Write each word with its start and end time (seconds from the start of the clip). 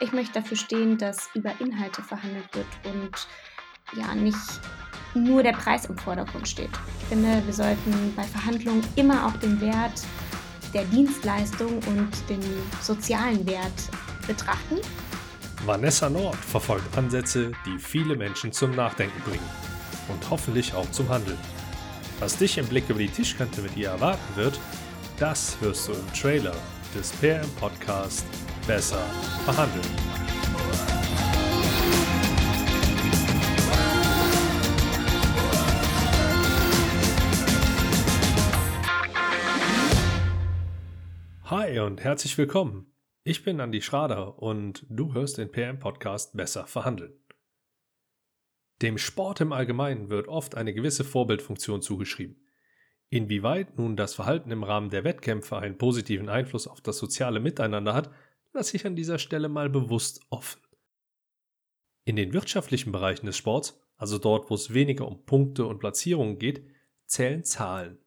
Ich 0.00 0.12
möchte 0.12 0.40
dafür 0.40 0.56
stehen, 0.56 0.98
dass 0.98 1.28
über 1.34 1.52
Inhalte 1.60 2.02
verhandelt 2.02 2.48
wird 2.52 2.66
und 2.84 3.28
ja 3.96 4.14
nicht 4.14 4.36
nur 5.14 5.42
der 5.42 5.52
Preis 5.52 5.86
im 5.86 5.96
Vordergrund 5.96 6.48
steht. 6.48 6.70
Ich 7.00 7.06
finde, 7.06 7.42
wir 7.44 7.52
sollten 7.52 8.12
bei 8.16 8.24
Verhandlungen 8.24 8.84
immer 8.96 9.26
auch 9.26 9.36
den 9.38 9.60
Wert 9.60 10.02
der 10.72 10.84
Dienstleistung 10.86 11.78
und 11.86 12.10
den 12.28 12.42
sozialen 12.80 13.46
Wert 13.46 13.90
betrachten. 14.26 14.78
Vanessa 15.64 16.10
Nord 16.10 16.36
verfolgt 16.36 16.98
Ansätze, 16.98 17.52
die 17.64 17.78
viele 17.78 18.16
Menschen 18.16 18.52
zum 18.52 18.72
Nachdenken 18.72 19.20
bringen 19.22 19.48
und 20.08 20.28
hoffentlich 20.28 20.74
auch 20.74 20.90
zum 20.90 21.08
Handeln. 21.08 21.38
Was 22.18 22.36
dich 22.36 22.58
im 22.58 22.66
Blick 22.66 22.88
über 22.88 22.98
die 22.98 23.08
Tischkante 23.08 23.62
mit 23.62 23.76
ihr 23.76 23.88
erwarten 23.88 24.36
wird, 24.36 24.58
das 25.18 25.56
hörst 25.60 25.88
du 25.88 25.92
im 25.92 26.12
Trailer 26.12 26.56
des 26.94 27.12
PM 27.12 27.48
Podcast 27.60 28.26
Besser 28.66 29.04
verhandeln. 29.44 29.84
Hi 41.44 41.78
und 41.80 42.02
herzlich 42.02 42.38
willkommen. 42.38 42.86
Ich 43.22 43.44
bin 43.44 43.60
Andi 43.60 43.82
Schrader 43.82 44.38
und 44.38 44.86
du 44.88 45.12
hörst 45.12 45.36
den 45.36 45.52
PM 45.52 45.78
Podcast 45.78 46.34
Besser 46.34 46.66
verhandeln. 46.66 47.12
Dem 48.80 48.96
Sport 48.96 49.42
im 49.42 49.52
Allgemeinen 49.52 50.08
wird 50.08 50.26
oft 50.26 50.54
eine 50.54 50.72
gewisse 50.72 51.04
Vorbildfunktion 51.04 51.82
zugeschrieben. 51.82 52.40
Inwieweit 53.10 53.76
nun 53.76 53.96
das 53.96 54.14
Verhalten 54.14 54.50
im 54.50 54.64
Rahmen 54.64 54.88
der 54.88 55.04
Wettkämpfe 55.04 55.58
einen 55.58 55.76
positiven 55.76 56.30
Einfluss 56.30 56.66
auf 56.66 56.80
das 56.80 56.96
soziale 56.96 57.40
Miteinander 57.40 57.92
hat, 57.92 58.10
lasse 58.54 58.76
ich 58.76 58.86
an 58.86 58.96
dieser 58.96 59.18
Stelle 59.18 59.48
mal 59.50 59.68
bewusst 59.68 60.20
offen. 60.30 60.62
In 62.04 62.16
den 62.16 62.32
wirtschaftlichen 62.32 62.92
Bereichen 62.92 63.26
des 63.26 63.36
Sports, 63.36 63.78
also 63.96 64.18
dort, 64.18 64.48
wo 64.48 64.54
es 64.54 64.72
weniger 64.72 65.06
um 65.06 65.24
Punkte 65.24 65.66
und 65.66 65.78
Platzierungen 65.78 66.38
geht, 66.38 66.66
zählen 67.06 67.44
Zahlen. 67.44 67.98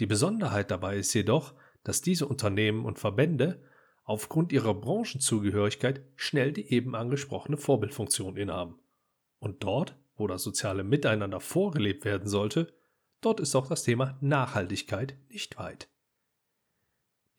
Die 0.00 0.06
Besonderheit 0.06 0.70
dabei 0.70 0.96
ist 0.96 1.12
jedoch, 1.12 1.54
dass 1.84 2.00
diese 2.00 2.26
Unternehmen 2.26 2.84
und 2.84 2.98
Verbände 2.98 3.62
aufgrund 4.04 4.52
ihrer 4.52 4.74
Branchenzugehörigkeit 4.74 6.02
schnell 6.16 6.52
die 6.52 6.72
eben 6.72 6.94
angesprochene 6.94 7.58
Vorbildfunktion 7.58 8.36
innehaben. 8.36 8.78
Und 9.38 9.62
dort, 9.62 9.96
wo 10.16 10.26
das 10.26 10.42
soziale 10.42 10.84
Miteinander 10.84 11.40
vorgelebt 11.40 12.04
werden 12.04 12.28
sollte, 12.28 12.72
Dort 13.20 13.40
ist 13.40 13.56
auch 13.56 13.66
das 13.66 13.82
Thema 13.82 14.16
Nachhaltigkeit 14.20 15.16
nicht 15.28 15.58
weit. 15.58 15.88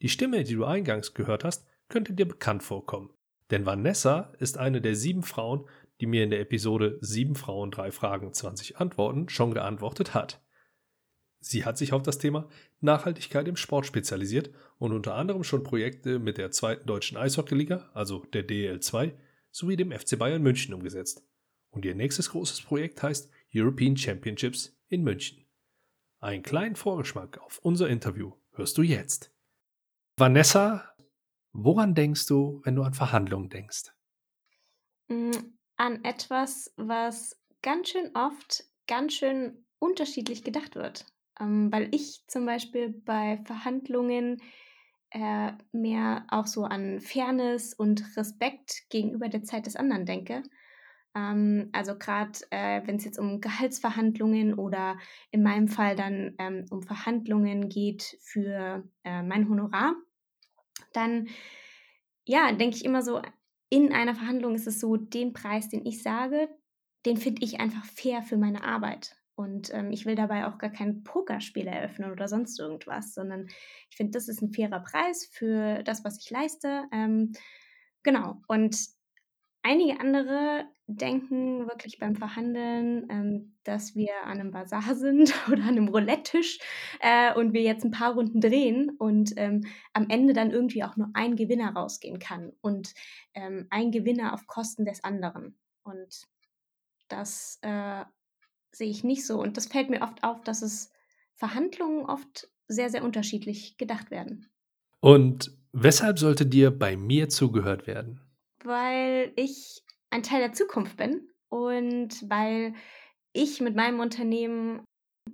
Die 0.02 0.08
Stimme, 0.08 0.44
die 0.44 0.54
du 0.54 0.64
eingangs 0.64 1.14
gehört 1.14 1.44
hast, 1.44 1.66
könnte 1.88 2.12
dir 2.12 2.26
bekannt 2.26 2.62
vorkommen. 2.62 3.10
Denn 3.50 3.66
Vanessa 3.66 4.32
ist 4.38 4.58
eine 4.58 4.80
der 4.80 4.94
sieben 4.94 5.22
Frauen, 5.22 5.66
die 6.00 6.06
mir 6.06 6.22
in 6.22 6.30
der 6.30 6.40
Episode 6.40 6.98
7 7.00 7.34
Frauen, 7.34 7.70
3 7.70 7.90
Fragen, 7.90 8.32
20 8.32 8.78
Antworten 8.78 9.28
schon 9.28 9.54
geantwortet 9.54 10.14
hat. 10.14 10.40
Sie 11.40 11.64
hat 11.64 11.78
sich 11.78 11.92
auf 11.92 12.02
das 12.02 12.18
Thema 12.18 12.48
Nachhaltigkeit 12.80 13.46
im 13.48 13.56
Sport 13.56 13.86
spezialisiert 13.86 14.50
und 14.78 14.92
unter 14.92 15.14
anderem 15.14 15.44
schon 15.44 15.62
Projekte 15.62 16.18
mit 16.18 16.36
der 16.38 16.50
zweiten 16.50 16.86
deutschen 16.86 17.16
Eishockeyliga, 17.16 17.90
also 17.94 18.24
der 18.32 18.46
DL2, 18.46 19.12
sowie 19.50 19.76
dem 19.76 19.92
FC 19.92 20.18
Bayern 20.18 20.42
München 20.42 20.74
umgesetzt. 20.74 21.22
Und 21.70 21.84
ihr 21.84 21.94
nächstes 21.94 22.30
großes 22.30 22.62
Projekt 22.62 23.02
heißt 23.02 23.30
European 23.54 23.96
Championships 23.96 24.76
in 24.88 25.02
München. 25.02 25.44
Einen 26.20 26.42
kleinen 26.42 26.76
Vorgeschmack 26.76 27.38
auf 27.38 27.58
unser 27.58 27.88
Interview 27.88 28.32
hörst 28.52 28.76
du 28.78 28.82
jetzt. 28.82 29.32
Vanessa, 30.16 30.92
woran 31.52 31.94
denkst 31.94 32.26
du, 32.26 32.60
wenn 32.64 32.74
du 32.76 32.82
an 32.82 32.94
Verhandlungen 32.94 33.48
denkst? 33.50 33.92
Mm, 35.08 35.30
an 35.76 36.04
etwas, 36.04 36.72
was 36.76 37.40
ganz 37.62 37.90
schön 37.90 38.10
oft 38.14 38.64
ganz 38.86 39.14
schön 39.14 39.64
unterschiedlich 39.78 40.44
gedacht 40.44 40.74
wird. 40.74 41.06
Ähm, 41.40 41.70
weil 41.72 41.94
ich 41.94 42.24
zum 42.26 42.46
Beispiel 42.46 42.88
bei 42.90 43.40
Verhandlungen 43.44 44.42
äh, 45.10 45.52
mehr 45.72 46.26
auch 46.28 46.46
so 46.46 46.64
an 46.64 47.00
Fairness 47.00 47.74
und 47.74 48.16
Respekt 48.16 48.84
gegenüber 48.90 49.28
der 49.28 49.42
Zeit 49.44 49.66
des 49.66 49.76
anderen 49.76 50.04
denke 50.06 50.42
ähm, 51.14 51.70
also 51.72 51.98
gerade 51.98 52.38
äh, 52.50 52.82
wenn 52.86 52.96
es 52.96 53.04
jetzt 53.04 53.18
um 53.18 53.40
Gehaltsverhandlungen 53.40 54.54
oder 54.54 54.98
in 55.30 55.42
meinem 55.42 55.68
Fall 55.68 55.96
dann 55.96 56.34
ähm, 56.38 56.66
um 56.70 56.82
Verhandlungen 56.82 57.68
geht 57.68 58.18
für 58.22 58.84
äh, 59.04 59.22
mein 59.22 59.48
Honorar, 59.48 59.94
dann 60.92 61.28
ja, 62.28 62.52
denke 62.52 62.76
ich 62.76 62.84
immer 62.84 63.02
so, 63.02 63.22
in 63.70 63.92
einer 63.92 64.14
Verhandlung 64.14 64.54
ist 64.54 64.66
es 64.66 64.80
so, 64.80 64.96
den 64.96 65.32
Preis, 65.32 65.68
den 65.68 65.84
ich 65.86 66.02
sage, 66.02 66.48
den 67.06 67.16
finde 67.16 67.42
ich 67.42 67.58
einfach 67.58 67.84
fair 67.84 68.22
für 68.22 68.36
meine 68.36 68.64
Arbeit. 68.64 69.16
Und 69.34 69.72
ähm, 69.72 69.92
ich 69.92 70.04
will 70.04 70.14
dabei 70.14 70.46
auch 70.46 70.58
gar 70.58 70.70
kein 70.70 71.04
Pokerspiel 71.04 71.66
eröffnen 71.66 72.10
oder 72.10 72.28
sonst 72.28 72.58
irgendwas, 72.58 73.14
sondern 73.14 73.46
ich 73.88 73.96
finde, 73.96 74.12
das 74.12 74.28
ist 74.28 74.42
ein 74.42 74.52
fairer 74.52 74.80
Preis 74.80 75.28
für 75.32 75.82
das, 75.84 76.04
was 76.04 76.18
ich 76.18 76.28
leiste. 76.28 76.84
Ähm, 76.92 77.32
genau. 78.02 78.42
Und 78.48 78.76
Einige 79.68 80.00
andere 80.00 80.64
denken 80.86 81.68
wirklich 81.68 81.98
beim 81.98 82.16
Verhandeln, 82.16 83.06
ähm, 83.10 83.54
dass 83.64 83.94
wir 83.94 84.14
an 84.24 84.40
einem 84.40 84.50
Basar 84.50 84.94
sind 84.94 85.34
oder 85.52 85.62
an 85.64 85.76
einem 85.76 85.88
Roulette-Tisch 85.88 86.58
äh, 87.00 87.34
und 87.34 87.52
wir 87.52 87.60
jetzt 87.60 87.84
ein 87.84 87.90
paar 87.90 88.14
Runden 88.14 88.40
drehen 88.40 88.88
und 88.98 89.34
ähm, 89.36 89.66
am 89.92 90.08
Ende 90.08 90.32
dann 90.32 90.52
irgendwie 90.52 90.84
auch 90.84 90.96
nur 90.96 91.10
ein 91.12 91.36
Gewinner 91.36 91.74
rausgehen 91.74 92.18
kann 92.18 92.54
und 92.62 92.94
ähm, 93.34 93.66
ein 93.68 93.90
Gewinner 93.90 94.32
auf 94.32 94.46
Kosten 94.46 94.86
des 94.86 95.04
anderen. 95.04 95.58
Und 95.82 96.22
das 97.08 97.58
äh, 97.60 98.06
sehe 98.72 98.88
ich 98.88 99.04
nicht 99.04 99.26
so. 99.26 99.38
Und 99.38 99.58
das 99.58 99.66
fällt 99.66 99.90
mir 99.90 100.00
oft 100.00 100.24
auf, 100.24 100.40
dass 100.40 100.62
es 100.62 100.90
Verhandlungen 101.34 102.06
oft 102.06 102.48
sehr, 102.68 102.88
sehr 102.88 103.04
unterschiedlich 103.04 103.76
gedacht 103.76 104.10
werden. 104.10 104.48
Und 105.00 105.54
weshalb 105.72 106.18
sollte 106.18 106.46
dir 106.46 106.70
bei 106.70 106.96
mir 106.96 107.28
zugehört 107.28 107.86
werden? 107.86 108.22
Weil 108.68 109.32
ich 109.34 109.82
ein 110.10 110.22
Teil 110.22 110.40
der 110.40 110.52
Zukunft 110.52 110.96
bin 110.96 111.28
und 111.48 112.28
weil 112.30 112.74
ich 113.32 113.60
mit 113.60 113.74
meinem 113.74 114.00
Unternehmen 114.00 114.84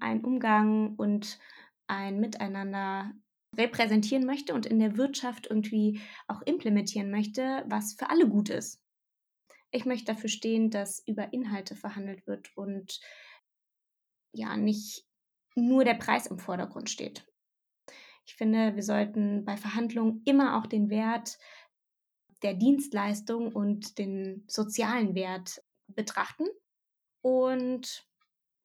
einen 0.00 0.24
Umgang 0.24 0.94
und 0.96 1.38
ein 1.86 2.20
Miteinander 2.20 3.12
repräsentieren 3.56 4.26
möchte 4.26 4.54
und 4.54 4.66
in 4.66 4.78
der 4.78 4.96
Wirtschaft 4.96 5.46
irgendwie 5.48 6.00
auch 6.26 6.42
implementieren 6.42 7.10
möchte, 7.10 7.64
was 7.68 7.94
für 7.94 8.10
alle 8.10 8.28
gut 8.28 8.48
ist. 8.48 8.80
Ich 9.70 9.84
möchte 9.84 10.12
dafür 10.12 10.28
stehen, 10.28 10.70
dass 10.70 11.02
über 11.06 11.32
Inhalte 11.32 11.76
verhandelt 11.76 12.26
wird 12.26 12.56
und 12.56 13.00
ja 14.32 14.56
nicht 14.56 15.04
nur 15.54 15.84
der 15.84 15.94
Preis 15.94 16.26
im 16.26 16.38
Vordergrund 16.38 16.90
steht. 16.90 17.26
Ich 18.26 18.36
finde, 18.36 18.74
wir 18.74 18.82
sollten 18.82 19.44
bei 19.44 19.56
Verhandlungen 19.56 20.22
immer 20.24 20.58
auch 20.58 20.66
den 20.66 20.88
Wert 20.90 21.38
der 22.44 22.54
Dienstleistung 22.54 23.52
und 23.52 23.98
den 23.98 24.44
sozialen 24.46 25.14
Wert 25.14 25.62
betrachten. 25.88 26.46
Und 27.22 28.06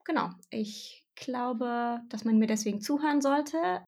genau, 0.05 0.29
ich 0.49 1.05
glaube, 1.15 2.01
dass 2.09 2.25
man 2.25 2.37
mir 2.37 2.47
deswegen 2.47 2.81
zuhören 2.81 3.21
sollte. 3.21 3.83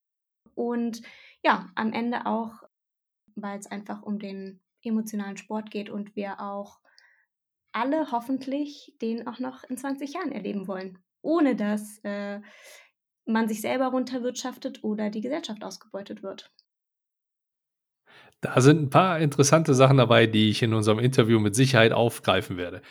Und 0.55 1.01
ja, 1.43 1.69
am 1.75 1.93
Ende 1.93 2.25
auch, 2.25 2.63
weil 3.35 3.59
es 3.59 3.67
einfach 3.67 4.01
um 4.01 4.17
den 4.17 4.61
emotionalen 4.83 5.37
Sport 5.37 5.71
geht 5.71 5.89
und 5.89 6.15
wir 6.15 6.39
auch 6.39 6.79
alle 7.73 8.11
hoffentlich 8.11 8.95
den 9.01 9.27
auch 9.27 9.39
noch 9.39 9.63
in 9.63 9.77
20 9.77 10.13
Jahren 10.13 10.31
erleben 10.31 10.67
wollen, 10.67 10.97
ohne 11.21 11.55
dass 11.55 11.99
äh, 12.03 12.41
man 13.25 13.47
sich 13.47 13.61
selber 13.61 13.87
runterwirtschaftet 13.87 14.83
oder 14.83 15.09
die 15.09 15.21
Gesellschaft 15.21 15.63
ausgebeutet 15.63 16.23
wird. 16.23 16.51
Da 18.41 18.59
sind 18.59 18.81
ein 18.81 18.89
paar 18.89 19.19
interessante 19.19 19.75
Sachen 19.75 19.97
dabei, 19.97 20.25
die 20.25 20.49
ich 20.49 20.63
in 20.63 20.73
unserem 20.73 20.97
Interview 20.97 21.39
mit 21.39 21.55
Sicherheit 21.55 21.91
aufgreifen 21.91 22.57
werde. 22.57 22.81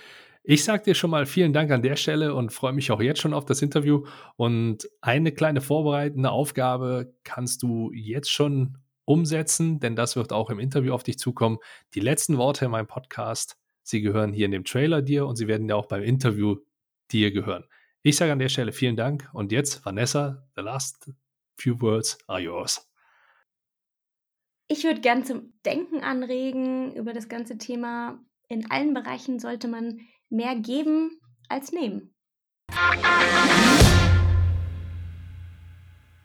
Ich 0.43 0.65
sage 0.65 0.85
dir 0.85 0.95
schon 0.95 1.11
mal 1.11 1.27
vielen 1.27 1.53
Dank 1.53 1.71
an 1.71 1.83
der 1.83 1.97
Stelle 1.97 2.35
und 2.35 2.53
freue 2.53 2.73
mich 2.73 2.91
auch 2.93 3.01
jetzt 3.01 3.21
schon 3.21 3.35
auf 3.35 3.45
das 3.45 3.61
Interview. 3.61 4.07
Und 4.37 4.89
eine 5.01 5.33
kleine 5.33 5.61
vorbereitende 5.61 6.31
Aufgabe 6.31 7.13
kannst 7.25 7.63
du 7.63 7.91
jetzt 7.93 8.31
schon 8.31 8.79
umsetzen, 9.05 9.81
denn 9.81 9.97
das 9.97 10.17
wird 10.17 10.33
auch 10.33 10.51
im 10.51 10.61
Interview 10.61 10.95
auf 10.95 11.03
dich 11.03 11.19
zukommen. 11.19 11.59
Die 11.95 12.01
letzten 12.01 12.39
Worte 12.39 12.67
in 12.67 12.71
meinem 12.71 12.87
Podcast, 12.87 13.59
sie 13.83 14.01
gehören 14.01 14.33
hier 14.33 14.47
in 14.47 14.53
dem 14.53 14.65
Trailer 14.65 15.03
dir 15.03 15.27
und 15.27 15.37
sie 15.37 15.49
werden 15.49 15.69
ja 15.69 15.75
auch 15.75 15.87
beim 15.87 16.03
Interview 16.03 16.57
dir 17.11 17.33
gehören. 17.33 17.65
Ich 18.03 18.17
sage 18.17 18.33
an 18.33 18.39
der 18.39 18.49
Stelle 18.49 18.73
vielen 18.73 18.97
Dank 18.97 19.29
und 19.33 19.53
jetzt, 19.53 19.85
Vanessa, 19.85 20.49
the 20.57 20.63
last 20.63 21.11
few 21.59 21.79
words 21.81 22.19
are 22.29 22.41
yours. 22.41 22.90
Ich 24.73 24.85
würde 24.85 25.01
gern 25.01 25.25
zum 25.25 25.53
Denken 25.67 26.05
anregen 26.05 26.95
über 26.95 27.13
das 27.13 27.29
ganze 27.29 27.59
Thema. 27.59 28.21
In 28.47 28.71
allen 28.71 28.95
Bereichen 28.95 29.41
sollte 29.41 29.67
man 29.67 29.99
mehr 30.29 30.55
geben 30.55 31.21
als 31.49 31.73
nehmen. 31.73 32.15